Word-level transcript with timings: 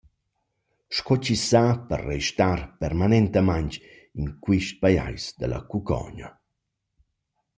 Sco 0.95 1.15
chi’s 1.23 1.43
sa 1.49 1.63
per 1.87 2.01
restar 2.11 2.59
permanentamaing 2.81 3.73
in 4.19 4.27
quaist 4.43 4.73
pajais 4.81 5.23
da 5.39 5.45
la 5.49 5.61
cucagna. 5.71 6.29